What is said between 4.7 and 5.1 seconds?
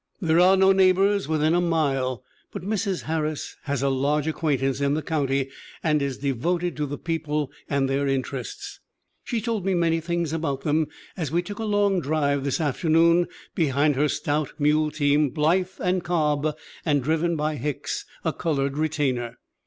in the